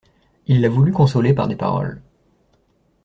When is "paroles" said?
1.55-2.01